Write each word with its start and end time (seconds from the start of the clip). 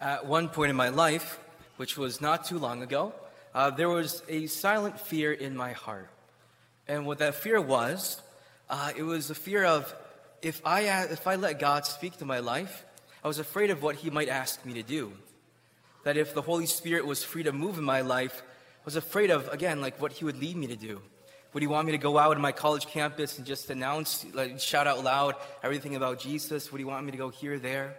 At 0.00 0.26
one 0.26 0.48
point 0.50 0.70
in 0.70 0.76
my 0.76 0.90
life, 0.90 1.38
which 1.76 1.96
was 1.96 2.20
not 2.20 2.44
too 2.44 2.58
long 2.58 2.82
ago, 2.82 3.14
uh, 3.54 3.70
there 3.70 3.88
was 3.88 4.22
a 4.28 4.46
silent 4.46 5.00
fear 5.00 5.32
in 5.32 5.56
my 5.56 5.72
heart. 5.72 6.10
And 6.86 7.06
what 7.06 7.18
that 7.18 7.36
fear 7.36 7.60
was, 7.60 8.20
uh, 8.68 8.92
it 8.94 9.02
was 9.02 9.30
a 9.30 9.34
fear 9.34 9.64
of 9.64 9.94
if 10.42 10.60
I, 10.66 10.82
if 11.04 11.26
I 11.26 11.36
let 11.36 11.58
God 11.58 11.86
speak 11.86 12.18
to 12.18 12.26
my 12.26 12.40
life, 12.40 12.84
I 13.24 13.28
was 13.28 13.38
afraid 13.38 13.70
of 13.70 13.82
what 13.82 13.96
He 13.96 14.10
might 14.10 14.28
ask 14.28 14.64
me 14.66 14.74
to 14.74 14.82
do. 14.82 15.12
That 16.04 16.18
if 16.18 16.34
the 16.34 16.42
Holy 16.42 16.66
Spirit 16.66 17.06
was 17.06 17.24
free 17.24 17.44
to 17.44 17.52
move 17.52 17.78
in 17.78 17.84
my 17.84 18.02
life, 18.02 18.42
I 18.44 18.84
was 18.84 18.96
afraid 18.96 19.30
of, 19.30 19.48
again, 19.48 19.80
like 19.80 20.00
what 20.00 20.12
He 20.12 20.26
would 20.26 20.38
lead 20.38 20.56
me 20.56 20.66
to 20.66 20.76
do. 20.76 21.00
Would 21.54 21.62
He 21.62 21.66
want 21.66 21.86
me 21.86 21.92
to 21.92 21.98
go 21.98 22.18
out 22.18 22.36
on 22.36 22.42
my 22.42 22.52
college 22.52 22.86
campus 22.86 23.38
and 23.38 23.46
just 23.46 23.70
announce, 23.70 24.26
like, 24.34 24.60
shout 24.60 24.86
out 24.86 25.02
loud 25.02 25.36
everything 25.62 25.96
about 25.96 26.20
Jesus? 26.20 26.70
Would 26.70 26.78
He 26.78 26.84
want 26.84 27.06
me 27.06 27.12
to 27.12 27.18
go 27.18 27.30
here, 27.30 27.58
there? 27.58 27.96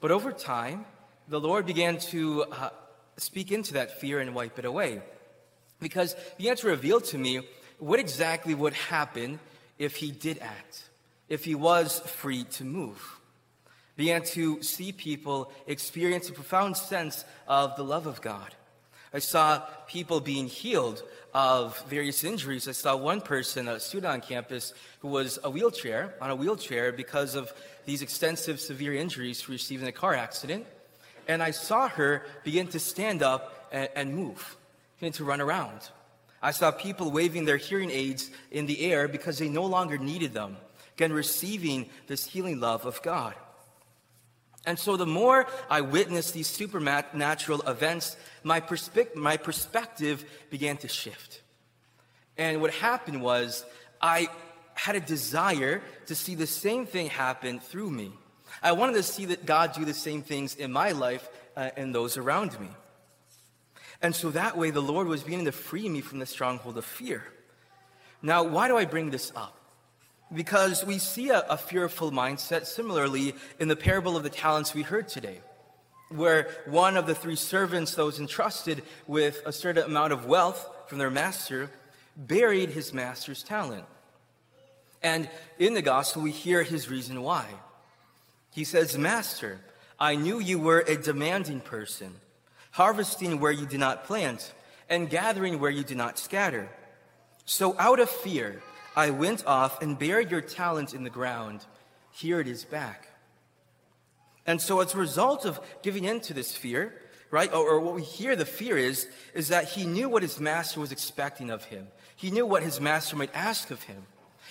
But 0.00 0.10
over 0.10 0.32
time, 0.32 0.86
the 1.28 1.40
Lord 1.40 1.66
began 1.66 1.98
to 1.98 2.44
uh, 2.44 2.70
speak 3.16 3.52
into 3.52 3.74
that 3.74 4.00
fear 4.00 4.18
and 4.18 4.34
wipe 4.34 4.58
it 4.58 4.64
away. 4.64 5.00
Because 5.78 6.14
he 6.36 6.44
began 6.44 6.56
to 6.56 6.68
reveal 6.68 7.00
to 7.02 7.18
me 7.18 7.40
what 7.78 8.00
exactly 8.00 8.54
would 8.54 8.74
happen 8.74 9.38
if 9.78 9.96
he 9.96 10.10
did 10.10 10.38
act, 10.38 10.84
if 11.28 11.44
he 11.44 11.54
was 11.54 12.00
free 12.00 12.44
to 12.44 12.64
move. 12.64 13.20
Began 13.96 14.22
to 14.22 14.62
see 14.62 14.92
people 14.92 15.52
experience 15.66 16.28
a 16.28 16.32
profound 16.32 16.76
sense 16.76 17.24
of 17.46 17.76
the 17.76 17.84
love 17.84 18.06
of 18.06 18.20
God. 18.20 18.54
I 19.12 19.18
saw 19.18 19.60
people 19.88 20.20
being 20.20 20.46
healed 20.46 21.02
of 21.34 21.78
various 21.88 22.22
injuries. 22.24 22.68
I 22.68 22.72
saw 22.72 22.96
one 22.96 23.20
person, 23.20 23.68
a 23.68 23.80
student 23.80 24.12
on 24.12 24.20
campus, 24.20 24.72
who 25.00 25.08
was 25.08 25.38
a 25.42 25.50
wheelchair, 25.50 26.14
on 26.20 26.30
a 26.30 26.36
wheelchair 26.36 26.92
because 26.92 27.34
of 27.34 27.52
these 27.86 28.02
extensive 28.02 28.60
severe 28.60 28.94
injuries 28.94 29.42
she 29.42 29.52
received 29.52 29.82
in 29.82 29.88
a 29.88 29.92
car 29.92 30.14
accident. 30.14 30.66
And 31.26 31.42
I 31.42 31.50
saw 31.50 31.88
her 31.88 32.24
begin 32.44 32.68
to 32.68 32.78
stand 32.78 33.22
up 33.22 33.68
and, 33.72 33.88
and 33.94 34.14
move, 34.14 34.56
begin 34.98 35.12
to 35.14 35.24
run 35.24 35.40
around. 35.40 35.80
I 36.42 36.52
saw 36.52 36.70
people 36.70 37.10
waving 37.10 37.44
their 37.44 37.58
hearing 37.58 37.90
aids 37.90 38.30
in 38.50 38.66
the 38.66 38.80
air 38.90 39.08
because 39.08 39.38
they 39.38 39.48
no 39.48 39.66
longer 39.66 39.98
needed 39.98 40.32
them, 40.32 40.56
again, 40.96 41.12
receiving 41.12 41.90
this 42.06 42.24
healing 42.26 42.60
love 42.60 42.86
of 42.86 43.02
God. 43.02 43.34
And 44.66 44.78
so 44.78 44.96
the 44.96 45.06
more 45.06 45.46
I 45.70 45.80
witnessed 45.80 46.34
these 46.34 46.46
supernatural 46.46 47.62
events, 47.62 48.16
my, 48.42 48.60
perspe- 48.60 49.14
my 49.14 49.36
perspective 49.36 50.24
began 50.50 50.76
to 50.78 50.88
shift. 50.88 51.42
And 52.36 52.60
what 52.60 52.72
happened 52.72 53.22
was 53.22 53.64
I 54.00 54.28
had 54.74 54.96
a 54.96 55.00
desire 55.00 55.82
to 56.06 56.14
see 56.14 56.34
the 56.34 56.46
same 56.46 56.86
thing 56.86 57.08
happen 57.08 57.60
through 57.60 57.90
me. 57.90 58.12
I 58.62 58.72
wanted 58.72 58.94
to 58.94 59.02
see 59.02 59.26
that 59.26 59.46
God 59.46 59.72
do 59.72 59.84
the 59.84 59.94
same 59.94 60.22
things 60.22 60.54
in 60.54 60.72
my 60.72 60.92
life 60.92 61.28
uh, 61.56 61.70
and 61.76 61.94
those 61.94 62.16
around 62.16 62.58
me. 62.60 62.68
And 64.02 64.14
so 64.14 64.30
that 64.30 64.56
way, 64.56 64.70
the 64.70 64.80
Lord 64.80 65.06
was 65.06 65.22
beginning 65.22 65.44
to 65.46 65.52
free 65.52 65.88
me 65.88 66.00
from 66.00 66.18
the 66.18 66.26
stronghold 66.26 66.78
of 66.78 66.84
fear. 66.84 67.24
Now, 68.22 68.42
why 68.42 68.68
do 68.68 68.76
I 68.76 68.86
bring 68.86 69.10
this 69.10 69.32
up? 69.36 69.59
Because 70.32 70.84
we 70.84 70.98
see 70.98 71.30
a, 71.30 71.40
a 71.48 71.56
fearful 71.56 72.12
mindset 72.12 72.66
similarly 72.66 73.34
in 73.58 73.68
the 73.68 73.76
parable 73.76 74.16
of 74.16 74.22
the 74.22 74.30
talents 74.30 74.74
we 74.74 74.82
heard 74.82 75.08
today, 75.08 75.40
where 76.08 76.48
one 76.66 76.96
of 76.96 77.06
the 77.06 77.14
three 77.14 77.36
servants 77.36 77.94
that 77.94 78.04
was 78.04 78.20
entrusted 78.20 78.82
with 79.06 79.42
a 79.44 79.52
certain 79.52 79.84
amount 79.84 80.12
of 80.12 80.26
wealth 80.26 80.68
from 80.86 80.98
their 80.98 81.10
master 81.10 81.70
buried 82.16 82.70
his 82.70 82.92
master's 82.92 83.42
talent. 83.42 83.84
And 85.02 85.28
in 85.58 85.74
the 85.74 85.82
gospel, 85.82 86.22
we 86.22 86.30
hear 86.30 86.62
his 86.62 86.90
reason 86.90 87.22
why. 87.22 87.46
He 88.52 88.64
says, 88.64 88.98
Master, 88.98 89.60
I 89.98 90.16
knew 90.16 90.40
you 90.40 90.58
were 90.58 90.80
a 90.80 90.96
demanding 90.96 91.60
person, 91.60 92.14
harvesting 92.72 93.40
where 93.40 93.52
you 93.52 93.66
did 93.66 93.80
not 93.80 94.04
plant, 94.04 94.52
and 94.88 95.08
gathering 95.08 95.60
where 95.60 95.70
you 95.70 95.84
did 95.84 95.96
not 95.96 96.18
scatter. 96.18 96.68
So 97.44 97.76
out 97.78 98.00
of 98.00 98.10
fear, 98.10 98.62
I 99.00 99.08
went 99.08 99.46
off 99.46 99.80
and 99.80 99.98
buried 99.98 100.30
your 100.30 100.42
talent 100.42 100.92
in 100.92 101.04
the 101.04 101.10
ground. 101.10 101.64
Here 102.12 102.38
it 102.38 102.46
is 102.46 102.66
back. 102.66 103.08
And 104.46 104.60
so, 104.60 104.80
as 104.80 104.94
a 104.94 104.98
result 104.98 105.46
of 105.46 105.58
giving 105.82 106.04
in 106.04 106.20
to 106.20 106.34
this 106.34 106.54
fear, 106.54 106.94
right, 107.30 107.50
or, 107.50 107.66
or 107.66 107.80
what 107.80 107.94
we 107.94 108.02
hear 108.02 108.36
the 108.36 108.44
fear 108.44 108.76
is, 108.76 109.08
is 109.32 109.48
that 109.48 109.70
he 109.70 109.86
knew 109.86 110.10
what 110.10 110.22
his 110.22 110.38
master 110.38 110.80
was 110.80 110.92
expecting 110.92 111.48
of 111.48 111.64
him. 111.64 111.86
He 112.14 112.30
knew 112.30 112.44
what 112.44 112.62
his 112.62 112.78
master 112.78 113.16
might 113.16 113.34
ask 113.34 113.70
of 113.70 113.82
him. 113.84 114.04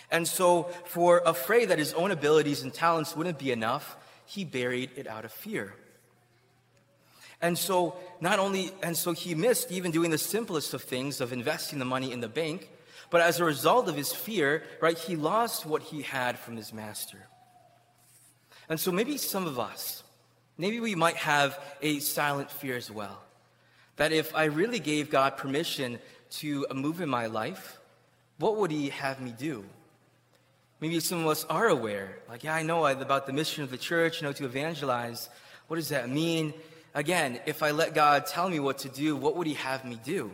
And 0.10 0.28
so, 0.28 0.64
for 0.86 1.22
afraid 1.28 1.70
that 1.70 1.78
his 1.78 1.94
own 1.94 2.10
abilities 2.10 2.64
and 2.64 2.74
talents 2.74 3.16
wouldn't 3.16 3.38
be 3.38 3.52
enough, 3.52 3.98
he 4.26 4.46
buried 4.46 4.90
it 4.96 5.06
out 5.06 5.26
of 5.26 5.32
fear. 5.32 5.76
And 7.40 7.56
so, 7.56 7.96
not 8.20 8.40
only, 8.40 8.72
and 8.82 8.98
so 8.98 9.12
he 9.12 9.36
missed 9.36 9.72
even 9.72 9.92
doing 9.92 10.10
the 10.10 10.18
simplest 10.18 10.74
of 10.74 10.82
things 10.82 11.22
of 11.22 11.34
investing 11.34 11.78
the 11.78 11.86
money 11.86 12.12
in 12.12 12.20
the 12.20 12.28
bank, 12.28 12.70
but 13.10 13.22
as 13.22 13.40
a 13.40 13.46
result 13.46 13.88
of 13.88 13.96
his 13.96 14.14
fear, 14.14 14.64
right, 14.82 14.98
he 14.98 15.16
lost 15.16 15.66
what 15.66 15.82
he 15.82 16.02
had 16.02 16.38
from 16.38 16.56
his 16.56 16.74
master. 16.74 17.18
And 18.68 18.80
so 18.80 18.92
maybe 18.92 19.18
some 19.18 19.48
of 19.48 19.60
us, 19.60 20.04
maybe 20.58 20.80
we 20.80 20.94
might 20.96 21.16
have 21.16 21.60
a 21.82 22.00
silent 22.00 22.52
fear 22.52 22.78
as 22.78 22.92
well. 22.92 23.20
That 23.96 24.12
if 24.12 24.36
I 24.36 24.46
really 24.46 24.80
gave 24.80 25.10
God 25.10 25.38
permission 25.38 26.00
to 26.32 26.68
move 26.74 27.02
in 27.02 27.10
my 27.10 27.26
life, 27.26 27.80
what 28.38 28.58
would 28.58 28.72
he 28.72 28.90
have 28.90 29.20
me 29.20 29.34
do? 29.38 29.66
Maybe 30.80 31.00
some 31.02 31.20
of 31.20 31.28
us 31.28 31.44
are 31.46 31.68
aware, 31.68 32.20
like, 32.30 32.44
yeah, 32.46 32.56
I 32.56 32.64
know 32.64 32.86
about 32.86 33.28
the 33.28 33.34
mission 33.34 33.64
of 33.64 33.72
the 33.72 33.78
church, 33.78 34.22
you 34.22 34.28
know, 34.28 34.34
to 34.34 34.46
evangelize. 34.46 35.30
What 35.68 35.76
does 35.76 35.90
that 35.90 36.10
mean? 36.10 36.54
Again, 36.94 37.40
if 37.46 37.62
I 37.62 37.72
let 37.72 37.94
God 37.94 38.28
tell 38.28 38.50
me 38.50 38.60
what 38.60 38.78
to 38.80 38.90
do, 38.90 39.16
what 39.16 39.36
would 39.36 39.46
He 39.46 39.56
have 39.56 39.84
me 39.84 40.00
do? 40.04 40.32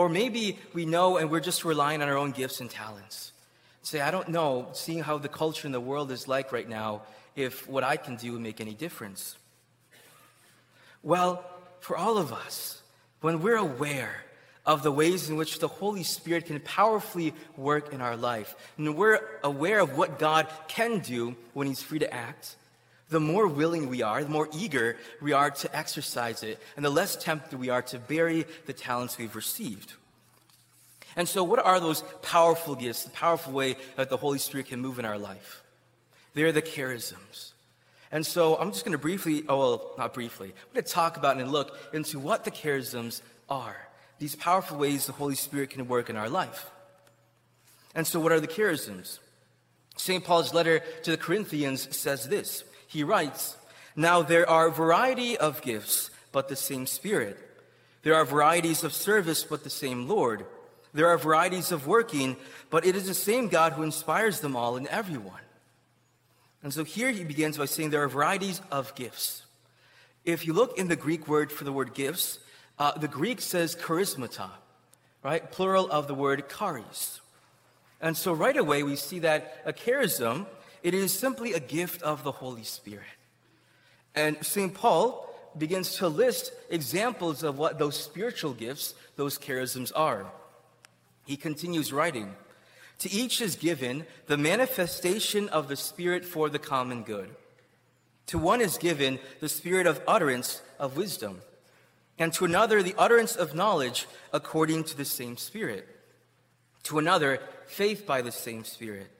Or 0.00 0.08
maybe 0.08 0.58
we 0.72 0.86
know 0.86 1.18
and 1.18 1.30
we're 1.30 1.40
just 1.40 1.62
relying 1.62 2.00
on 2.00 2.08
our 2.08 2.16
own 2.16 2.30
gifts 2.30 2.62
and 2.62 2.70
talents. 2.70 3.32
Say, 3.82 4.00
I 4.00 4.10
don't 4.10 4.30
know, 4.30 4.68
seeing 4.72 5.02
how 5.02 5.18
the 5.18 5.28
culture 5.28 5.68
in 5.68 5.72
the 5.72 5.80
world 5.80 6.10
is 6.10 6.26
like 6.26 6.52
right 6.52 6.66
now, 6.66 7.02
if 7.36 7.68
what 7.68 7.84
I 7.84 7.98
can 7.98 8.16
do 8.16 8.32
would 8.32 8.40
make 8.40 8.62
any 8.62 8.72
difference. 8.72 9.36
Well, 11.02 11.44
for 11.80 11.98
all 11.98 12.16
of 12.16 12.32
us, 12.32 12.80
when 13.20 13.42
we're 13.42 13.58
aware 13.58 14.24
of 14.64 14.82
the 14.82 14.90
ways 14.90 15.28
in 15.28 15.36
which 15.36 15.58
the 15.58 15.68
Holy 15.68 16.02
Spirit 16.02 16.46
can 16.46 16.60
powerfully 16.60 17.34
work 17.58 17.92
in 17.92 18.00
our 18.00 18.16
life. 18.16 18.56
And 18.78 18.96
we're 18.96 19.20
aware 19.44 19.80
of 19.80 19.98
what 19.98 20.18
God 20.18 20.46
can 20.66 21.00
do 21.00 21.36
when 21.52 21.66
He's 21.66 21.82
free 21.82 21.98
to 21.98 22.10
act. 22.10 22.56
The 23.10 23.20
more 23.20 23.46
willing 23.46 23.88
we 23.88 24.02
are, 24.02 24.22
the 24.22 24.30
more 24.30 24.48
eager 24.56 24.96
we 25.20 25.32
are 25.32 25.50
to 25.50 25.76
exercise 25.76 26.42
it, 26.42 26.58
and 26.76 26.84
the 26.84 26.90
less 26.90 27.16
tempted 27.16 27.58
we 27.58 27.68
are 27.68 27.82
to 27.82 27.98
bury 27.98 28.46
the 28.66 28.72
talents 28.72 29.18
we've 29.18 29.36
received. 29.36 29.94
And 31.16 31.28
so, 31.28 31.42
what 31.44 31.58
are 31.58 31.80
those 31.80 32.02
powerful 32.22 32.76
gifts, 32.76 33.04
the 33.04 33.10
powerful 33.10 33.52
way 33.52 33.76
that 33.96 34.10
the 34.10 34.16
Holy 34.16 34.38
Spirit 34.38 34.68
can 34.68 34.80
move 34.80 34.98
in 34.98 35.04
our 35.04 35.18
life? 35.18 35.62
They're 36.34 36.52
the 36.52 36.62
charisms. 36.62 37.52
And 38.12 38.24
so, 38.24 38.56
I'm 38.56 38.70
just 38.72 38.84
going 38.84 38.92
to 38.92 38.98
briefly, 38.98 39.44
oh, 39.48 39.58
well, 39.58 39.92
not 39.98 40.14
briefly, 40.14 40.48
I'm 40.48 40.74
going 40.74 40.84
to 40.84 40.90
talk 40.90 41.16
about 41.16 41.36
and 41.36 41.50
look 41.50 41.76
into 41.92 42.20
what 42.20 42.44
the 42.44 42.50
charisms 42.50 43.22
are 43.48 43.76
these 44.20 44.36
powerful 44.36 44.76
ways 44.76 45.06
the 45.06 45.12
Holy 45.12 45.34
Spirit 45.34 45.70
can 45.70 45.88
work 45.88 46.10
in 46.10 46.16
our 46.16 46.28
life. 46.28 46.70
And 47.94 48.06
so, 48.06 48.20
what 48.20 48.30
are 48.30 48.38
the 48.38 48.46
charisms? 48.46 49.18
St. 49.96 50.22
Paul's 50.22 50.54
letter 50.54 50.80
to 51.02 51.10
the 51.10 51.16
Corinthians 51.16 51.94
says 51.96 52.28
this. 52.28 52.62
He 52.90 53.04
writes, 53.04 53.56
Now 53.94 54.20
there 54.20 54.50
are 54.50 54.68
variety 54.68 55.38
of 55.38 55.62
gifts, 55.62 56.10
but 56.32 56.48
the 56.48 56.56
same 56.56 56.86
Spirit. 56.86 57.38
There 58.02 58.16
are 58.16 58.24
varieties 58.24 58.82
of 58.82 58.92
service, 58.92 59.44
but 59.44 59.62
the 59.62 59.70
same 59.70 60.08
Lord. 60.08 60.44
There 60.92 61.06
are 61.06 61.16
varieties 61.16 61.70
of 61.70 61.86
working, 61.86 62.36
but 62.68 62.84
it 62.84 62.96
is 62.96 63.06
the 63.06 63.14
same 63.14 63.46
God 63.46 63.74
who 63.74 63.84
inspires 63.84 64.40
them 64.40 64.56
all 64.56 64.76
in 64.76 64.88
everyone. 64.88 65.40
And 66.64 66.74
so 66.74 66.82
here 66.82 67.12
he 67.12 67.22
begins 67.22 67.58
by 67.58 67.66
saying 67.66 67.90
there 67.90 68.02
are 68.02 68.08
varieties 68.08 68.60
of 68.72 68.92
gifts. 68.96 69.44
If 70.24 70.44
you 70.44 70.52
look 70.52 70.76
in 70.76 70.88
the 70.88 70.96
Greek 70.96 71.28
word 71.28 71.52
for 71.52 71.62
the 71.62 71.72
word 71.72 71.94
gifts, 71.94 72.40
uh, 72.76 72.98
the 72.98 73.06
Greek 73.06 73.40
says 73.40 73.76
charismata, 73.76 74.50
right? 75.22 75.48
Plural 75.52 75.88
of 75.92 76.08
the 76.08 76.14
word 76.14 76.42
charis. 76.48 77.20
And 78.00 78.16
so 78.16 78.32
right 78.32 78.56
away 78.56 78.82
we 78.82 78.96
see 78.96 79.20
that 79.20 79.62
a 79.64 79.72
charism, 79.72 80.46
it 80.82 80.94
is 80.94 81.12
simply 81.12 81.52
a 81.52 81.60
gift 81.60 82.02
of 82.02 82.24
the 82.24 82.32
Holy 82.32 82.64
Spirit. 82.64 83.06
And 84.14 84.44
St. 84.44 84.74
Paul 84.74 85.28
begins 85.56 85.96
to 85.96 86.08
list 86.08 86.52
examples 86.68 87.42
of 87.42 87.58
what 87.58 87.78
those 87.78 87.96
spiritual 87.96 88.52
gifts, 88.52 88.94
those 89.16 89.38
charisms 89.38 89.92
are. 89.94 90.26
He 91.26 91.36
continues 91.36 91.92
writing, 91.92 92.34
To 93.00 93.10
each 93.10 93.40
is 93.40 93.56
given 93.56 94.06
the 94.26 94.36
manifestation 94.36 95.48
of 95.48 95.68
the 95.68 95.76
Spirit 95.76 96.24
for 96.24 96.48
the 96.48 96.58
common 96.58 97.02
good. 97.02 97.30
To 98.26 98.38
one 98.38 98.60
is 98.60 98.78
given 98.78 99.18
the 99.40 99.48
spirit 99.48 99.88
of 99.88 100.00
utterance 100.06 100.62
of 100.78 100.96
wisdom 100.96 101.40
and 102.20 102.32
to 102.34 102.44
another 102.44 102.82
the 102.82 102.94
utterance 102.98 103.34
of 103.34 103.54
knowledge 103.54 104.06
according 104.32 104.84
to 104.84 104.96
the 104.96 105.04
same 105.04 105.36
Spirit, 105.36 105.88
to 106.84 106.98
another 106.98 107.40
faith 107.66 108.06
by 108.06 108.22
the 108.22 108.30
same 108.30 108.62
Spirit, 108.62 109.10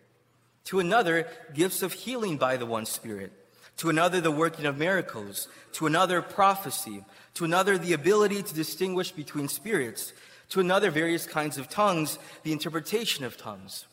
to 0.64 0.80
another 0.80 1.26
gifts 1.54 1.82
of 1.82 1.92
healing 1.92 2.36
by 2.36 2.56
the 2.56 2.66
one 2.66 2.86
Spirit, 2.86 3.32
to 3.78 3.88
another 3.88 4.20
the 4.20 4.30
working 4.30 4.66
of 4.66 4.78
miracles, 4.78 5.48
to 5.72 5.86
another 5.86 6.20
prophecy, 6.22 7.04
to 7.34 7.44
another 7.44 7.78
the 7.78 7.92
ability 7.92 8.42
to 8.42 8.54
distinguish 8.54 9.12
between 9.12 9.48
spirits, 9.48 10.12
to 10.50 10.60
another 10.60 10.90
various 10.90 11.26
kinds 11.26 11.58
of 11.58 11.68
tongues, 11.68 12.18
the 12.42 12.52
interpretation 12.52 13.24
of 13.24 13.36
tongues. 13.36 13.86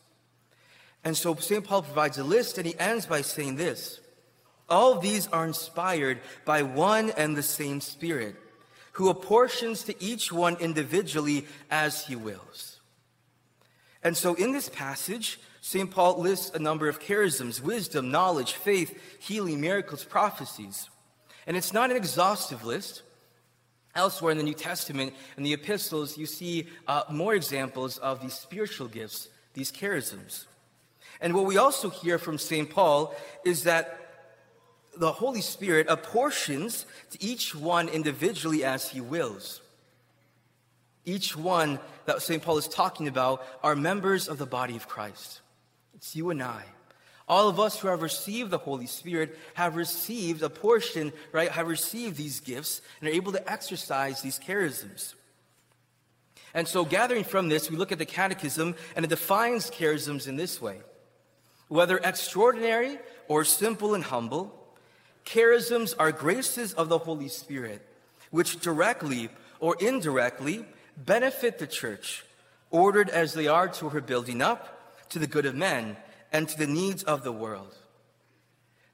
And 1.04 1.16
so 1.16 1.34
St. 1.36 1.64
Paul 1.64 1.82
provides 1.82 2.18
a 2.18 2.24
list 2.24 2.58
and 2.58 2.66
he 2.66 2.78
ends 2.78 3.06
by 3.06 3.22
saying 3.22 3.56
this 3.56 4.00
All 4.68 4.98
these 4.98 5.26
are 5.28 5.46
inspired 5.46 6.20
by 6.44 6.62
one 6.62 7.10
and 7.16 7.36
the 7.36 7.42
same 7.42 7.80
Spirit, 7.80 8.36
who 8.92 9.08
apportions 9.08 9.84
to 9.84 10.02
each 10.02 10.32
one 10.32 10.56
individually 10.56 11.46
as 11.70 12.06
he 12.06 12.16
wills. 12.16 12.80
And 14.02 14.16
so 14.16 14.34
in 14.34 14.52
this 14.52 14.68
passage, 14.68 15.40
St. 15.68 15.90
Paul 15.90 16.18
lists 16.22 16.50
a 16.54 16.58
number 16.58 16.88
of 16.88 16.98
charisms 16.98 17.60
wisdom, 17.60 18.10
knowledge, 18.10 18.54
faith, 18.54 18.98
healing, 19.18 19.60
miracles, 19.60 20.02
prophecies. 20.02 20.88
And 21.46 21.58
it's 21.58 21.74
not 21.74 21.90
an 21.90 21.96
exhaustive 21.98 22.64
list. 22.64 23.02
Elsewhere 23.94 24.32
in 24.32 24.38
the 24.38 24.44
New 24.44 24.54
Testament 24.54 25.12
and 25.36 25.44
the 25.44 25.52
epistles, 25.52 26.16
you 26.16 26.24
see 26.24 26.68
uh, 26.86 27.02
more 27.10 27.34
examples 27.34 27.98
of 27.98 28.22
these 28.22 28.32
spiritual 28.32 28.88
gifts, 28.88 29.28
these 29.52 29.70
charisms. 29.70 30.46
And 31.20 31.34
what 31.34 31.44
we 31.44 31.58
also 31.58 31.90
hear 31.90 32.18
from 32.18 32.38
St. 32.38 32.70
Paul 32.70 33.14
is 33.44 33.64
that 33.64 34.32
the 34.96 35.12
Holy 35.12 35.42
Spirit 35.42 35.86
apportions 35.90 36.86
to 37.10 37.22
each 37.22 37.54
one 37.54 37.90
individually 37.90 38.64
as 38.64 38.88
he 38.88 39.02
wills. 39.02 39.60
Each 41.04 41.36
one 41.36 41.78
that 42.06 42.22
St. 42.22 42.42
Paul 42.42 42.56
is 42.56 42.68
talking 42.68 43.06
about 43.06 43.44
are 43.62 43.76
members 43.76 44.28
of 44.28 44.38
the 44.38 44.46
body 44.46 44.74
of 44.74 44.88
Christ. 44.88 45.42
It's 45.98 46.14
you 46.14 46.30
and 46.30 46.40
I. 46.40 46.62
All 47.26 47.48
of 47.48 47.58
us 47.58 47.80
who 47.80 47.88
have 47.88 48.02
received 48.02 48.52
the 48.52 48.58
Holy 48.58 48.86
Spirit 48.86 49.36
have 49.54 49.74
received 49.74 50.44
a 50.44 50.48
portion, 50.48 51.12
right? 51.32 51.50
Have 51.50 51.66
received 51.66 52.16
these 52.16 52.38
gifts 52.38 52.80
and 53.00 53.08
are 53.08 53.12
able 53.12 53.32
to 53.32 53.50
exercise 53.50 54.22
these 54.22 54.38
charisms. 54.38 55.14
And 56.54 56.68
so, 56.68 56.84
gathering 56.84 57.24
from 57.24 57.48
this, 57.48 57.68
we 57.68 57.76
look 57.76 57.90
at 57.90 57.98
the 57.98 58.06
Catechism 58.06 58.76
and 58.94 59.04
it 59.04 59.08
defines 59.08 59.72
charisms 59.72 60.28
in 60.28 60.36
this 60.36 60.62
way 60.62 60.78
whether 61.66 61.98
extraordinary 61.98 62.98
or 63.26 63.44
simple 63.44 63.94
and 63.94 64.04
humble, 64.04 64.54
charisms 65.26 65.94
are 65.98 66.12
graces 66.12 66.74
of 66.74 66.88
the 66.88 66.98
Holy 66.98 67.28
Spirit, 67.28 67.84
which 68.30 68.60
directly 68.60 69.30
or 69.58 69.76
indirectly 69.80 70.64
benefit 70.96 71.58
the 71.58 71.66
church, 71.66 72.24
ordered 72.70 73.10
as 73.10 73.34
they 73.34 73.48
are 73.48 73.66
to 73.68 73.88
her 73.88 74.00
building 74.00 74.40
up, 74.40 74.77
to 75.10 75.18
the 75.18 75.26
good 75.26 75.46
of 75.46 75.54
men, 75.54 75.96
and 76.32 76.48
to 76.48 76.58
the 76.58 76.66
needs 76.66 77.02
of 77.02 77.24
the 77.24 77.32
world. 77.32 77.74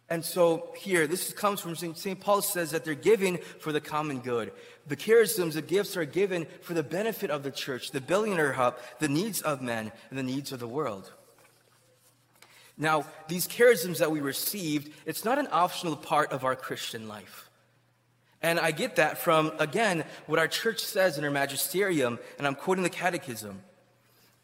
And 0.08 0.24
so 0.24 0.68
here, 0.76 1.06
this 1.06 1.32
comes 1.32 1.60
from 1.60 1.74
St. 1.74 2.20
Paul 2.20 2.42
says 2.42 2.72
that 2.72 2.84
they're 2.84 2.94
given 2.94 3.38
for 3.58 3.72
the 3.72 3.80
common 3.80 4.20
good. 4.20 4.52
The 4.86 4.96
charisms, 4.96 5.54
the 5.54 5.62
gifts 5.62 5.96
are 5.96 6.04
given 6.04 6.46
for 6.60 6.74
the 6.74 6.82
benefit 6.82 7.30
of 7.30 7.42
the 7.42 7.50
church, 7.50 7.90
the 7.90 8.02
billionaire 8.02 8.52
hub, 8.52 8.78
the 8.98 9.08
needs 9.08 9.40
of 9.40 9.62
men, 9.62 9.92
and 10.10 10.18
the 10.18 10.22
needs 10.22 10.52
of 10.52 10.60
the 10.60 10.68
world. 10.68 11.10
Now, 12.76 13.06
these 13.28 13.48
charisms 13.48 13.98
that 13.98 14.10
we 14.10 14.20
received, 14.20 14.92
it's 15.06 15.24
not 15.24 15.38
an 15.38 15.48
optional 15.50 15.96
part 15.96 16.32
of 16.32 16.44
our 16.44 16.56
Christian 16.56 17.08
life. 17.08 17.48
And 18.42 18.60
I 18.60 18.72
get 18.72 18.96
that 18.96 19.16
from, 19.16 19.52
again, 19.58 20.04
what 20.26 20.38
our 20.38 20.48
church 20.48 20.80
says 20.80 21.16
in 21.16 21.24
her 21.24 21.30
magisterium, 21.30 22.18
and 22.36 22.46
I'm 22.46 22.56
quoting 22.56 22.84
the 22.84 22.90
catechism. 22.90 23.62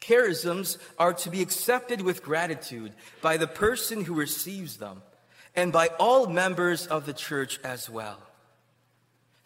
Charisms 0.01 0.77
are 0.97 1.13
to 1.13 1.29
be 1.29 1.41
accepted 1.41 2.01
with 2.01 2.23
gratitude 2.23 2.91
by 3.21 3.37
the 3.37 3.47
person 3.47 4.03
who 4.03 4.15
receives 4.15 4.77
them 4.77 5.03
and 5.55 5.71
by 5.71 5.87
all 5.99 6.27
members 6.27 6.87
of 6.87 7.05
the 7.05 7.13
church 7.13 7.59
as 7.63 7.89
well. 7.89 8.17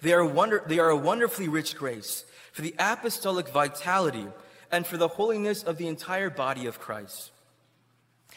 They 0.01 0.13
are, 0.13 0.25
wonder, 0.25 0.63
they 0.65 0.79
are 0.79 0.89
a 0.89 0.97
wonderfully 0.97 1.49
rich 1.49 1.75
grace 1.75 2.25
for 2.53 2.61
the 2.61 2.75
apostolic 2.79 3.49
vitality 3.49 4.27
and 4.71 4.87
for 4.87 4.97
the 4.97 5.09
holiness 5.09 5.63
of 5.63 5.77
the 5.77 5.87
entire 5.87 6.29
body 6.29 6.67
of 6.67 6.79
Christ. 6.79 7.31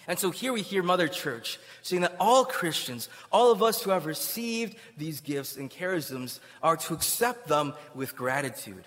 And 0.09 0.19
so 0.19 0.31
here 0.31 0.53
we 0.53 0.63
hear 0.63 0.83
Mother 0.83 1.07
Church 1.07 1.59
saying 1.83 2.03
that 2.03 2.17
all 2.19 2.45
Christians, 2.45 3.09
all 3.31 3.53
of 3.53 3.63
us 3.63 3.83
who 3.83 3.91
have 3.91 4.07
received 4.07 4.77
these 4.97 5.21
gifts 5.21 5.57
and 5.57 5.71
charisms, 5.71 6.41
are 6.63 6.79
to 6.79 6.95
accept 6.95 7.47
them 7.47 7.75
with 7.95 8.17
gratitude. 8.17 8.85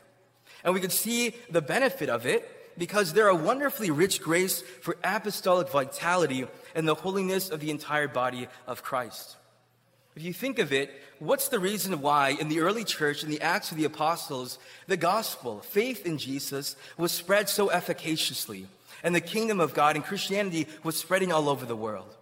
And 0.64 0.74
we 0.74 0.82
can 0.82 0.90
see 0.90 1.36
the 1.50 1.62
benefit 1.62 2.10
of 2.10 2.26
it 2.26 2.61
because 2.82 3.14
they're 3.14 3.28
a 3.28 3.36
wonderfully 3.36 3.92
rich 3.92 4.24
grace 4.24 4.64
for 4.82 4.98
apostolic 5.04 5.70
vitality 5.70 6.48
and 6.74 6.88
the 6.88 6.96
holiness 6.96 7.52
of 7.52 7.60
the 7.60 7.70
entire 7.70 8.08
body 8.08 8.48
of 8.66 8.82
Christ. 8.82 9.36
If 10.16 10.24
you 10.24 10.34
think 10.34 10.58
of 10.58 10.74
it, 10.74 10.92
what's 11.20 11.50
the 11.50 11.60
reason 11.60 12.02
why 12.02 12.30
in 12.30 12.50
the 12.50 12.62
early 12.62 12.84
church, 12.84 13.24
in 13.24 13.30
the 13.30 13.40
Acts 13.42 13.70
of 13.70 13.78
the 13.78 13.86
Apostles, 13.86 14.58
the 14.88 14.98
gospel, 14.98 15.60
faith 15.60 16.08
in 16.08 16.18
Jesus, 16.18 16.76
was 16.98 17.12
spread 17.12 17.50
so 17.50 17.70
efficaciously? 17.70 18.66
and 19.04 19.16
the 19.16 19.22
kingdom 19.22 19.60
of 19.60 19.74
God 19.74 19.96
and 19.96 20.06
Christianity 20.06 20.68
was 20.84 20.96
spreading 20.96 21.32
all 21.32 21.50
over 21.50 21.66
the 21.66 21.76
world. 21.76 22.16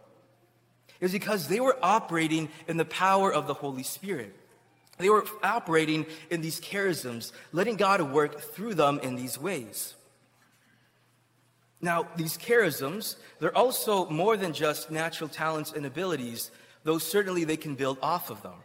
It 1.00 1.06
was 1.06 1.12
because 1.12 1.48
they 1.48 1.60
were 1.60 1.78
operating 1.82 2.50
in 2.70 2.78
the 2.78 2.86
power 2.86 3.34
of 3.34 3.48
the 3.48 3.54
Holy 3.54 3.84
Spirit. 3.84 4.34
They 4.98 5.10
were 5.10 5.26
operating 5.44 6.06
in 6.30 6.40
these 6.40 6.62
charisms, 6.62 7.34
letting 7.52 7.76
God 7.76 8.02
work 8.02 8.40
through 8.40 8.76
them 8.76 9.00
in 9.02 9.16
these 9.16 9.38
ways. 9.38 9.94
Now, 11.82 12.08
these 12.16 12.38
charisms, 12.38 13.16
they're 13.40 13.56
also 13.58 14.10
more 14.10 14.36
than 14.36 14.54
just 14.54 14.92
natural 14.92 15.30
talents 15.30 15.72
and 15.72 15.86
abilities, 15.86 16.52
though 16.84 16.98
certainly 16.98 17.46
they 17.46 17.58
can 17.58 17.76
build 17.76 17.98
off 18.02 18.30
of 18.30 18.42
them. 18.42 18.60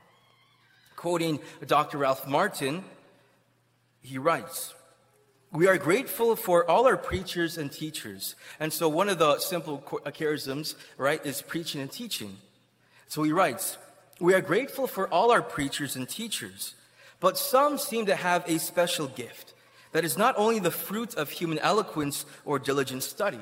Quoting 0.97 1.39
Dr. 1.67 1.99
Ralph 1.99 2.27
Martin, 2.27 2.85
he 4.01 4.19
writes, 4.19 4.75
we 5.53 5.69
are 5.69 5.79
grateful 5.79 6.35
for 6.35 6.69
all 6.69 6.87
our 6.87 6.97
preachers 6.97 7.59
and 7.59 7.71
teachers. 7.71 8.35
And 8.59 8.73
so 8.73 8.89
one 8.89 9.09
of 9.09 9.19
the 9.19 9.39
simple 9.39 9.85
uh, 10.05 10.11
charisms, 10.11 10.75
right, 10.99 11.25
is 11.25 11.43
preaching 11.43 11.81
and 11.81 11.93
teaching. 11.93 12.39
So 13.07 13.23
he 13.23 13.31
writes, 13.31 13.79
we 14.19 14.35
are 14.35 14.41
grateful 14.41 14.89
for 14.89 15.09
all 15.09 15.31
our 15.31 15.43
preachers 15.43 15.95
and 15.95 16.09
teachers, 16.09 16.75
but 17.21 17.39
some 17.39 17.79
seem 17.79 18.07
to 18.07 18.17
have 18.17 18.49
a 18.49 18.59
special 18.59 19.07
gift 19.07 19.54
that 19.95 20.05
is 20.05 20.19
not 20.19 20.35
only 20.37 20.59
the 20.59 20.73
fruit 20.73 21.15
of 21.15 21.31
human 21.31 21.61
eloquence 21.61 22.27
or 22.45 22.59
diligent 22.59 23.05
study, 23.05 23.39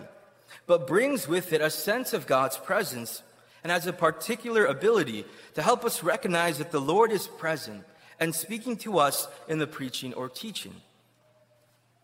but 0.66 0.86
brings 0.86 1.26
with 1.26 1.50
it 1.54 1.62
a 1.62 1.70
sense 1.70 2.12
of 2.12 2.26
God's 2.26 2.58
presence 2.58 3.22
and 3.62 3.72
has 3.72 3.86
a 3.86 3.92
particular 3.92 4.66
ability 4.66 5.24
to 5.54 5.62
help 5.62 5.82
us 5.82 6.02
recognize 6.02 6.58
that 6.58 6.70
the 6.70 6.78
Lord 6.78 7.10
is 7.10 7.26
present 7.26 7.82
and 8.20 8.34
speaking 8.34 8.76
to 8.78 8.98
us 8.98 9.28
in 9.48 9.60
the 9.60 9.66
preaching 9.66 10.12
or 10.12 10.28
teaching. 10.28 10.74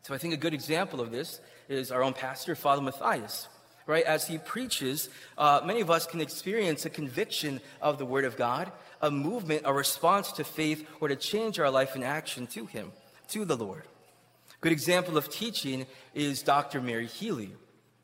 So 0.01 0.15
I 0.15 0.19
think 0.19 0.33
a 0.33 0.39
good 0.39 0.55
example 0.55 1.03
of 1.03 1.11
this 1.11 1.43
is 1.69 1.93
our 1.93 2.03
own 2.03 2.15
pastor, 2.15 2.55
Father 2.55 2.81
Mathias. 2.81 3.49
Right, 3.85 4.05
as 4.05 4.27
he 4.27 4.39
preaches, 4.39 5.11
uh, 5.37 5.61
many 5.65 5.83
of 5.83 5.91
us 5.91 6.07
can 6.07 6.21
experience 6.23 6.87
a 6.87 6.91
conviction 6.91 7.61
of 7.81 7.99
the 7.99 8.05
Word 8.05 8.25
of 8.25 8.37
God, 8.37 8.73
a 9.01 9.11
movement, 9.11 9.63
a 9.65 9.73
response 9.73 10.33
to 10.33 10.45
faith, 10.45 10.87
or 11.01 11.09
to 11.09 11.17
change 11.17 11.59
our 11.59 11.71
life 11.71 11.97
in 11.97 12.03
action 12.03 12.47
to 12.49 12.67
Him, 12.67 12.93
to 13.29 13.47
the 13.47 13.57
Lord. 13.57 13.85
Good 14.61 14.73
example 14.73 15.17
of 15.17 15.29
teaching 15.29 15.87
is 16.15 16.43
Dr. 16.43 16.81
Mary 16.81 17.07
Healy. 17.07 17.53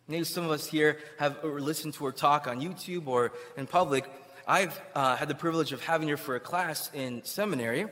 Maybe 0.07 0.25
some 0.25 0.45
of 0.45 0.51
us 0.51 0.67
here 0.67 0.99
have 1.19 1.43
listened 1.43 1.95
to 1.95 2.05
her 2.05 2.13
talk 2.13 2.47
on 2.47 2.61
YouTube 2.61 3.07
or 3.07 3.33
in 3.57 3.67
public. 3.67 4.05
I've 4.47 4.79
uh, 4.95 5.17
had 5.17 5.29
the 5.29 5.35
privilege 5.35 5.73
of 5.73 5.83
having 5.83 6.09
her 6.09 6.17
for 6.17 6.37
a 6.37 6.41
class 6.41 6.91
in 6.93 7.25
seminary. 7.25 7.87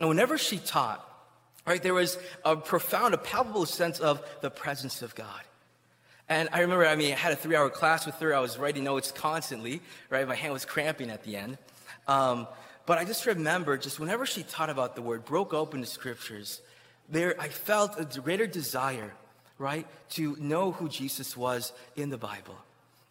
And 0.00 0.08
whenever 0.08 0.36
she 0.36 0.58
taught, 0.58 1.08
Right? 1.68 1.82
There 1.82 1.92
was 1.92 2.16
a 2.46 2.56
profound, 2.56 3.12
a 3.12 3.18
palpable 3.18 3.66
sense 3.66 4.00
of 4.00 4.26
the 4.40 4.50
presence 4.50 5.02
of 5.02 5.14
God. 5.14 5.42
And 6.26 6.48
I 6.50 6.60
remember, 6.60 6.86
I 6.86 6.96
mean, 6.96 7.12
I 7.12 7.16
had 7.16 7.34
a 7.34 7.36
three 7.36 7.54
hour 7.56 7.68
class 7.68 8.06
with 8.06 8.14
her. 8.20 8.34
I 8.34 8.40
was 8.40 8.56
writing 8.56 8.84
notes 8.84 9.12
constantly, 9.12 9.82
right? 10.08 10.26
My 10.26 10.34
hand 10.34 10.54
was 10.54 10.64
cramping 10.64 11.10
at 11.10 11.24
the 11.24 11.36
end. 11.36 11.58
Um, 12.06 12.48
but 12.86 12.96
I 12.96 13.04
just 13.04 13.26
remember, 13.26 13.76
just 13.76 14.00
whenever 14.00 14.24
she 14.24 14.44
taught 14.44 14.70
about 14.70 14.96
the 14.96 15.02
word, 15.02 15.26
broke 15.26 15.52
open 15.52 15.82
the 15.82 15.86
scriptures, 15.86 16.62
there 17.08 17.40
I 17.40 17.48
felt 17.48 17.98
a 17.98 18.20
greater 18.20 18.46
desire, 18.46 19.12
right, 19.58 19.86
to 20.10 20.36
know 20.38 20.72
who 20.72 20.88
Jesus 20.88 21.36
was 21.36 21.72
in 21.96 22.10
the 22.10 22.18
Bible, 22.18 22.56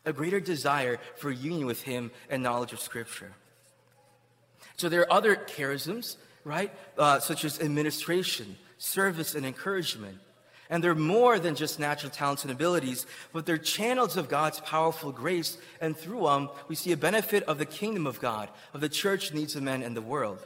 a 0.06 0.14
greater 0.14 0.40
desire 0.40 1.00
for 1.16 1.32
union 1.32 1.66
with 1.66 1.82
him 1.84 2.12
and 2.30 2.44
knowledge 2.44 2.74
of 2.74 2.80
scripture. 2.80 3.34
So 4.78 4.90
there 4.90 5.02
are 5.02 5.14
other 5.14 5.36
charisms 5.36 6.18
right? 6.48 6.72
Uh, 6.98 7.20
such 7.20 7.44
as 7.44 7.60
administration, 7.60 8.58
service, 8.78 9.36
and 9.36 9.46
encouragement. 9.46 10.18
And 10.70 10.84
they're 10.84 10.96
more 10.96 11.40
than 11.40 11.56
just 11.56 11.80
natural 11.80 12.10
talents 12.10 12.44
and 12.44 12.52
abilities, 12.52 13.06
but 13.34 13.46
they're 13.46 13.58
channels 13.58 14.18
of 14.18 14.30
God's 14.30 14.60
powerful 14.62 15.12
grace. 15.12 15.58
And 15.82 15.96
through 15.96 16.24
them, 16.24 16.50
we 16.68 16.76
see 16.76 16.94
a 16.94 16.98
benefit 16.98 17.44
of 17.44 17.58
the 17.58 17.66
kingdom 17.66 18.08
of 18.08 18.20
God, 18.20 18.50
of 18.74 18.82
the 18.82 18.90
church 18.90 19.34
needs 19.34 19.56
of 19.56 19.64
men 19.64 19.84
and 19.84 19.96
the 19.96 20.02
world. 20.02 20.40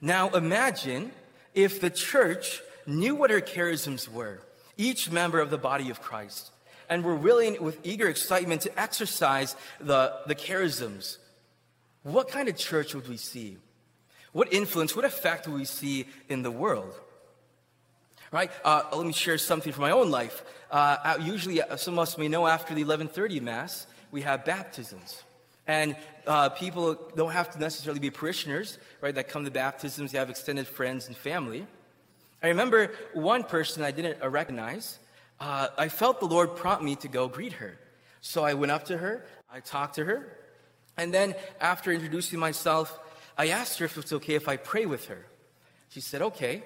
Now 0.00 0.28
imagine 0.30 1.12
if 1.54 1.80
the 1.80 1.90
church 1.90 2.60
knew 2.86 3.14
what 3.14 3.30
her 3.30 3.40
charisms 3.40 4.08
were, 4.08 4.40
each 4.76 5.10
member 5.10 5.40
of 5.40 5.50
the 5.50 5.58
body 5.58 5.90
of 5.90 6.02
Christ, 6.02 6.50
and 6.88 7.04
we're 7.04 7.14
willing 7.14 7.62
with 7.62 7.78
eager 7.82 8.08
excitement 8.08 8.62
to 8.62 8.80
exercise 8.80 9.56
the, 9.80 10.12
the 10.26 10.34
charisms, 10.34 11.18
what 12.02 12.28
kind 12.28 12.48
of 12.48 12.56
church 12.56 12.94
would 12.94 13.08
we 13.08 13.16
see? 13.16 13.56
What 14.32 14.52
influence, 14.52 14.94
what 14.94 15.04
effect 15.04 15.46
would 15.46 15.56
we 15.56 15.64
see 15.64 16.06
in 16.28 16.42
the 16.42 16.50
world? 16.50 16.92
Right? 18.30 18.50
Uh, 18.64 18.82
let 18.92 19.06
me 19.06 19.12
share 19.12 19.38
something 19.38 19.72
from 19.72 19.82
my 19.82 19.92
own 19.92 20.10
life. 20.10 20.44
Uh, 20.70 21.16
usually, 21.20 21.62
uh, 21.62 21.76
some 21.76 21.94
of 21.94 22.00
us 22.00 22.18
may 22.18 22.28
know 22.28 22.46
after 22.46 22.74
the 22.74 22.82
1130 22.82 23.40
Mass, 23.40 23.86
we 24.10 24.22
have 24.22 24.44
baptisms. 24.44 25.22
And 25.66 25.96
uh, 26.26 26.50
people 26.50 26.98
don't 27.16 27.32
have 27.32 27.50
to 27.52 27.58
necessarily 27.58 28.00
be 28.00 28.10
parishioners, 28.10 28.78
right, 29.00 29.14
that 29.14 29.28
come 29.28 29.44
to 29.44 29.50
baptisms. 29.50 30.12
You 30.12 30.18
have 30.18 30.30
extended 30.30 30.66
friends 30.66 31.06
and 31.06 31.16
family. 31.16 31.66
I 32.42 32.48
remember 32.48 32.92
one 33.14 33.44
person 33.44 33.82
I 33.82 33.90
didn't 33.90 34.22
uh, 34.22 34.28
recognize. 34.28 34.98
Uh, 35.40 35.68
I 35.78 35.88
felt 35.88 36.20
the 36.20 36.26
Lord 36.26 36.56
prompt 36.56 36.84
me 36.84 36.96
to 36.96 37.08
go 37.08 37.28
greet 37.28 37.54
her. 37.54 37.78
So 38.20 38.44
I 38.44 38.54
went 38.54 38.72
up 38.72 38.84
to 38.86 38.98
her, 38.98 39.26
I 39.52 39.60
talked 39.60 39.96
to 39.96 40.04
her, 40.04 40.38
and 40.96 41.12
then 41.12 41.34
after 41.60 41.92
introducing 41.92 42.38
myself, 42.38 42.98
I 43.36 43.48
asked 43.48 43.78
her 43.78 43.84
if 43.84 43.98
it's 43.98 44.12
okay 44.12 44.34
if 44.34 44.48
I 44.48 44.56
pray 44.56 44.86
with 44.86 45.06
her. 45.06 45.26
She 45.88 46.00
said, 46.00 46.22
okay. 46.22 46.62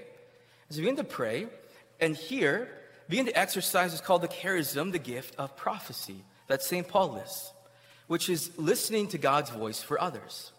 So 0.71 0.77
we 0.77 0.83
began 0.83 0.97
to 0.97 1.05
pray, 1.05 1.47
and 2.01 2.15
here, 2.17 2.69
began 3.09 3.27
to 3.27 3.39
exercise 3.39 3.95
is 3.95 4.01
called 4.01 4.23
the 4.23 4.29
charism, 4.29 4.93
the 4.93 4.99
gift 4.99 5.35
of 5.37 5.57
prophecy, 5.57 6.25
that 6.47 6.63
St. 6.63 6.87
Paul 6.87 7.15
lists, 7.15 7.53
which 8.09 8.29
is 8.29 8.51
listening 8.59 9.07
to 9.09 9.19
God's 9.19 9.51
voice 9.51 9.81
for 9.81 10.01
others. 10.01 10.51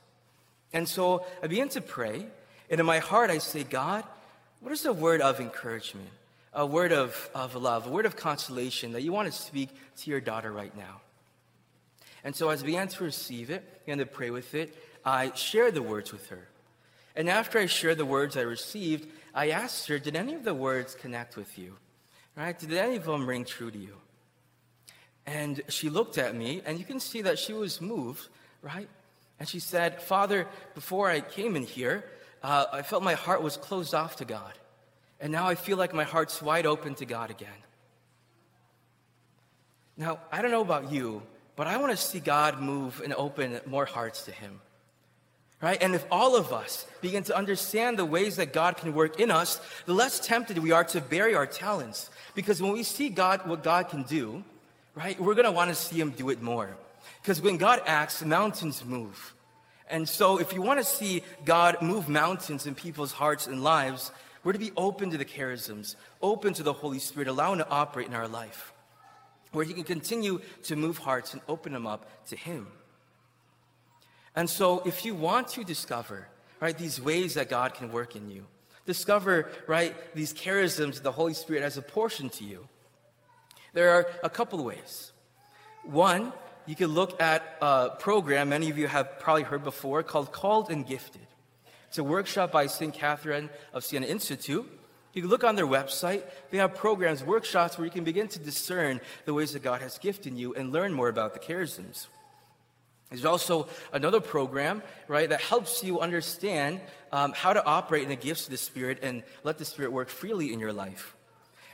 And 0.72 0.88
so 0.88 1.25
I 1.44 1.48
began 1.48 1.70
to 1.70 1.82
pray, 1.82 2.25
and 2.70 2.79
in 2.79 2.86
my 2.86 3.00
heart 3.00 3.29
I 3.29 3.39
say, 3.39 3.63
God, 3.63 4.03
what 4.62 4.72
is 4.72 4.86
a 4.86 4.94
word 4.94 5.22
of 5.22 5.39
encouragement, 5.39 6.10
a 6.53 6.65
word 6.65 6.91
of, 6.91 7.29
of 7.36 7.56
love, 7.56 7.88
a 7.88 7.89
word 7.89 8.06
of 8.06 8.15
consolation 8.15 8.94
that 8.94 9.01
you 9.01 9.12
want 9.12 9.32
to 9.32 9.38
speak 9.38 9.70
to 9.98 10.10
your 10.10 10.22
daughter 10.22 10.51
right 10.51 10.75
now? 10.77 11.01
And 12.24 12.36
so 12.36 12.50
as 12.50 12.63
I 12.63 12.65
began 12.65 12.88
to 12.88 13.03
receive 13.03 13.50
it, 13.50 13.86
began 13.86 13.98
to 13.98 14.06
pray 14.06 14.29
with 14.29 14.53
it, 14.53 14.75
I 15.03 15.34
shared 15.34 15.74
the 15.74 15.82
words 15.82 16.12
with 16.12 16.27
her. 16.27 16.48
And 17.15 17.29
after 17.29 17.60
I 17.60 17.65
shared 17.65 17.98
the 17.98 18.06
words 18.06 18.38
I 18.38 18.41
received, 18.41 19.08
I 19.34 19.50
asked 19.50 19.88
her, 19.88 19.98
Did 20.00 20.15
any 20.15 20.36
of 20.36 20.44
the 20.44 20.53
words 20.53 20.96
connect 20.96 21.36
with 21.36 21.58
you? 21.58 21.75
Right? 22.36 22.58
Did 22.58 22.74
any 22.74 22.98
of 22.98 23.06
them 23.06 23.27
ring 23.27 23.46
true 23.46 23.72
to 23.72 23.77
you? 23.77 23.96
And 25.26 25.62
she 25.68 25.90
looked 25.90 26.18
at 26.18 26.36
me, 26.36 26.62
and 26.66 26.80
you 26.80 26.86
can 26.86 27.00
see 27.00 27.22
that 27.22 27.38
she 27.38 27.54
was 27.54 27.82
moved, 27.82 28.28
right? 28.62 28.90
And 29.40 29.48
she 29.48 29.60
said, 29.60 30.02
Father, 30.02 30.48
before 30.76 31.10
I 31.10 31.22
came 31.22 31.56
in 31.56 31.64
here, 31.64 32.04
uh, 32.44 32.66
I 32.74 32.82
felt 32.82 33.04
my 33.04 33.14
heart 33.14 33.42
was 33.42 33.58
closed 33.58 33.94
off 33.94 34.18
to 34.18 34.26
God. 34.26 34.54
And 35.20 35.32
now 35.32 35.48
I 35.48 35.56
feel 35.56 35.78
like 35.78 35.94
my 35.94 36.04
heart's 36.04 36.42
wide 36.42 36.66
open 36.66 36.96
to 36.96 37.06
God 37.06 37.30
again. 37.30 37.50
Now, 39.98 40.20
I 40.32 40.42
don't 40.42 40.52
know 40.52 40.62
about 40.62 40.92
you, 40.92 41.22
but 41.58 41.68
I 41.68 41.78
want 41.78 41.92
to 41.92 41.98
see 41.98 42.22
God 42.22 42.62
move 42.62 43.02
and 43.04 43.14
open 43.14 43.60
more 43.66 43.86
hearts 43.86 44.24
to 44.26 44.32
Him. 44.32 44.62
Right? 45.62 45.82
And 45.84 45.94
if 45.94 46.06
all 46.10 46.38
of 46.38 46.54
us 46.54 46.86
begin 47.02 47.24
to 47.24 47.36
understand 47.36 48.00
the 48.00 48.06
ways 48.06 48.38
that 48.38 48.54
God 48.54 48.78
can 48.78 48.94
work 48.94 49.20
in 49.20 49.30
us, 49.30 49.60
the 49.86 49.94
less 49.94 50.22
tempted 50.22 50.58
we 50.58 50.72
are 50.72 50.86
to 50.86 51.02
bury 51.02 51.36
our 51.36 51.46
talents. 51.46 52.10
Because 52.34 52.62
when 52.62 52.72
we 52.72 52.84
see 52.84 53.10
God, 53.10 53.46
what 53.46 53.62
God 53.62 53.90
can 53.90 54.04
do, 54.04 54.46
right, 54.96 55.19
we're 55.19 55.36
going 55.36 55.46
to 55.46 55.51
want 55.51 55.69
to 55.69 55.75
see 55.75 56.00
Him 56.00 56.12
do 56.12 56.29
it 56.29 56.41
more. 56.41 56.75
Because 57.22 57.41
when 57.41 57.58
God 57.58 57.81
acts, 57.86 58.24
mountains 58.24 58.84
move. 58.86 59.34
And 59.89 60.08
so, 60.08 60.38
if 60.38 60.53
you 60.53 60.62
want 60.62 60.79
to 60.79 60.86
see 60.86 61.24
God 61.46 61.81
move 61.81 62.08
mountains 62.08 62.67
in 62.67 62.75
people's 62.75 63.12
hearts 63.12 63.48
and 63.48 63.63
lives, 63.63 64.12
we're 64.43 64.53
to 64.53 64.60
be 64.60 64.72
open 64.77 65.10
to 65.12 65.17
the 65.17 65.25
charisms, 65.25 65.96
open 66.22 66.53
to 66.53 66.63
the 66.63 66.74
Holy 66.74 67.00
Spirit, 67.00 67.27
allow 67.27 67.53
Him 67.53 67.60
to 67.60 67.69
operate 67.69 68.08
in 68.08 68.13
our 68.13 68.27
life, 68.27 68.72
where 69.51 69.65
He 69.65 69.74
can 69.74 69.84
continue 69.84 70.41
to 70.63 70.75
move 70.75 71.00
hearts 71.00 71.34
and 71.34 71.41
open 71.48 71.74
them 71.74 71.88
up 71.88 72.05
to 72.27 72.36
Him. 72.36 72.67
And 74.36 74.50
so, 74.50 74.81
if 74.86 75.05
you 75.05 75.15
want 75.15 75.48
to 75.50 75.63
discover, 75.63 76.27
right, 76.60 76.77
these 76.77 77.01
ways 77.01 77.34
that 77.34 77.50
God 77.50 77.74
can 77.74 77.91
work 77.91 78.15
in 78.15 78.29
you, 78.29 78.46
discover, 78.86 79.50
right, 79.65 79.96
these 80.13 80.34
charisms 80.34 81.01
the 81.01 81.12
Holy 81.12 81.34
Spirit 81.34 81.63
has 81.63 81.77
apportioned 81.77 82.34
to 82.34 82.43
you, 82.43 82.67
there 83.74 83.92
are 83.92 84.08
a 84.24 84.30
couple 84.30 84.60
of 84.60 84.66
ways. 84.66 85.12
One, 85.84 86.34
you 86.66 86.76
can 86.76 86.88
look 86.88 87.22
at 87.22 87.58
a 87.62 87.92
program 88.00 88.50
many 88.50 88.70
of 88.70 88.78
you 88.78 88.88
have 88.88 89.20
probably 89.20 89.44
heard 89.44 89.64
before 89.64 90.04
called 90.04 90.32
Called 90.32 90.70
and 90.70 90.86
Gifted. 90.86 91.26
It's 91.88 91.98
a 91.98 92.04
workshop 92.04 92.52
by 92.52 92.68
St. 92.68 92.94
Catherine 92.94 93.50
of 93.74 93.84
Siena 93.84 94.06
Institute. 94.06 94.70
You 95.14 95.24
can 95.24 95.32
look 95.32 95.44
on 95.44 95.56
their 95.56 95.66
website. 95.66 96.24
They 96.52 96.60
have 96.60 96.76
programs, 96.76 97.24
workshops 97.24 97.78
where 97.78 97.86
you 97.86 97.92
can 97.92 98.04
begin 98.04 98.28
to 98.28 98.40
discern 98.40 99.02
the 99.26 99.34
ways 99.34 99.54
that 99.54 99.64
God 99.64 99.82
has 99.82 99.98
gifted 99.98 100.38
you 100.38 100.54
and 100.54 100.72
learn 100.72 100.94
more 100.94 101.10
about 101.10 101.34
the 101.34 101.40
charisms. 101.40 102.06
There's 103.10 103.26
also 103.26 103.68
another 103.92 104.20
program, 104.20 104.84
right, 105.08 105.28
that 105.28 105.42
helps 105.42 105.84
you 105.84 106.00
understand 106.00 106.80
um, 107.12 107.34
how 107.34 107.54
to 107.54 107.66
operate 107.66 108.04
in 108.04 108.10
the 108.10 108.16
gifts 108.16 108.46
of 108.46 108.52
the 108.52 108.58
Spirit 108.58 109.00
and 109.02 109.24
let 109.44 109.58
the 109.58 109.66
Spirit 109.66 109.92
work 109.92 110.10
freely 110.10 110.54
in 110.54 110.60
your 110.60 110.74
life. 110.74 111.16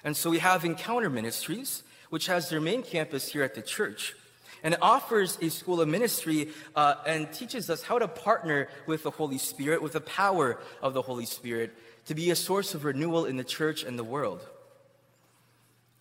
And 0.06 0.16
so 0.16 0.30
we 0.30 0.38
have 0.38 0.64
Encounter 0.64 1.10
Ministries, 1.10 1.84
which 2.12 2.28
has 2.28 2.50
their 2.50 2.62
main 2.62 2.84
campus 2.84 3.28
here 3.28 3.44
at 3.44 3.56
the 3.56 3.62
church. 3.64 4.16
And 4.64 4.76
it 4.76 4.80
offers 4.82 5.38
a 5.42 5.50
school 5.50 5.82
of 5.82 5.88
ministry 5.88 6.50
uh, 6.76 6.96
and 7.08 7.32
teaches 7.34 7.70
us 7.72 7.82
how 7.82 7.98
to 7.98 8.08
partner 8.08 8.70
with 8.86 9.02
the 9.02 9.10
Holy 9.10 9.40
Spirit, 9.40 9.82
with 9.82 9.94
the 9.94 10.02
power 10.02 10.60
of 10.82 10.94
the 10.94 11.02
Holy 11.02 11.26
Spirit, 11.26 11.76
to 12.06 12.14
be 12.14 12.30
a 12.30 12.36
source 12.36 12.76
of 12.76 12.86
renewal 12.86 13.26
in 13.26 13.38
the 13.38 13.44
church 13.44 13.84
and 13.84 13.98
the 13.98 14.04
world. 14.04 14.48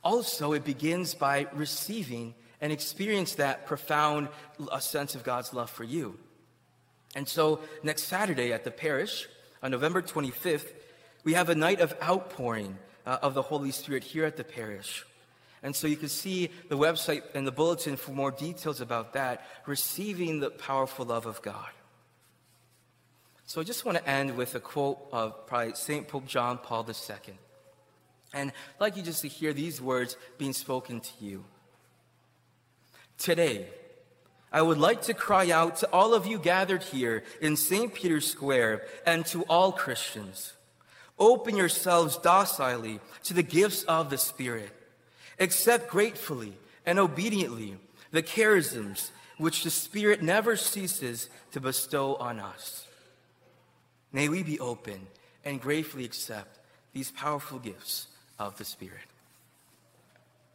Also, 0.03 0.53
it 0.53 0.65
begins 0.65 1.15
by 1.15 1.47
receiving 1.55 2.35
and 2.61 2.73
experience 2.73 3.37
that 3.37 3.67
profound 3.67 4.29
sense 4.81 5.15
of 5.15 5.25
God's 5.25 5.55
love 5.55 5.71
for 5.71 5.85
you. 5.85 6.19
And 7.17 7.27
so, 7.27 7.61
next 7.83 8.05
Saturday 8.05 8.53
at 8.53 8.65
the 8.65 8.71
parish, 8.71 9.29
on 9.63 9.71
November 9.71 10.03
25th, 10.03 10.73
we 11.25 11.33
have 11.33 11.49
a 11.49 11.55
night 11.55 11.81
of 11.81 11.95
outpouring 12.03 12.77
uh, 13.07 13.19
of 13.23 13.35
the 13.35 13.43
Holy 13.43 13.71
Spirit 13.71 14.05
here 14.05 14.25
at 14.25 14.37
the 14.37 14.45
parish. 14.45 15.05
And 15.63 15.75
so 15.75 15.87
you 15.87 15.97
can 15.97 16.11
see 16.11 16.51
the 16.69 16.77
website 16.77 17.23
and 17.35 17.47
the 17.47 17.53
bulletin 17.53 17.97
for 17.97 18.13
more 18.13 18.31
details 18.31 18.81
about 18.81 19.15
that, 19.15 19.47
receiving 19.67 20.41
the 20.41 20.51
powerful 20.51 21.07
love 21.07 21.25
of 21.25 21.41
God. 21.41 21.71
So 23.47 23.61
I 23.61 23.65
just 23.65 23.85
want 23.85 23.99
to 23.99 24.09
end 24.09 24.37
with 24.37 24.55
a 24.55 24.61
quote 24.61 24.99
of 25.13 25.47
probably 25.47 25.75
St. 25.75 26.07
Pope 26.09 26.27
John 26.27 26.59
Paul 26.59 26.87
II. 26.89 27.35
And 28.33 28.51
I'd 28.51 28.81
like 28.81 28.97
you 28.97 29.03
just 29.03 29.23
to 29.23 29.29
hear 29.29 29.53
these 29.53 29.81
words 29.81 30.17
being 30.39 30.53
spoken 30.53 31.01
to 31.01 31.11
you. 31.21 31.45
Today, 33.17 33.69
I 34.53 34.61
would 34.61 34.79
like 34.79 35.03
to 35.03 35.15
cry 35.15 35.51
out 35.51 35.77
to 35.77 35.91
all 35.93 36.15
of 36.15 36.27
you 36.27 36.39
gathered 36.39 36.83
here 36.83 37.23
in 37.41 37.57
St. 37.57 37.93
Peter's 37.95 38.27
Square 38.31 38.83
and 39.07 39.25
to 39.27 39.43
all 39.45 39.73
Christians. 39.73 40.53
Open 41.19 41.57
yourselves 41.57 42.17
docilely 42.17 43.01
to 43.25 43.35
the 43.35 43.43
gifts 43.43 43.85
of 43.85 44.11
the 44.11 44.19
Spirit 44.19 44.73
Accept 45.39 45.91
gratefully 45.91 46.57
and 46.87 46.99
obediently 46.99 47.77
the 48.11 48.23
charisms 48.23 49.11
which 49.39 49.65
the 49.65 49.71
Spirit 49.71 50.23
never 50.23 50.57
ceases 50.57 51.29
to 51.53 51.61
bestow 51.61 52.15
on 52.17 52.39
us. 52.39 52.87
May 54.13 54.29
we 54.29 54.43
be 54.43 54.61
open 54.61 55.09
and 55.45 55.61
gratefully 55.61 56.05
accept 56.05 56.59
these 56.93 57.11
powerful 57.11 57.59
gifts 57.59 58.07
of 58.39 58.57
the 58.59 58.65
Spirit. 58.65 59.14